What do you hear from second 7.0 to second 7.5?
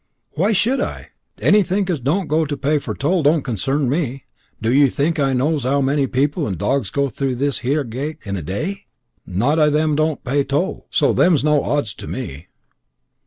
through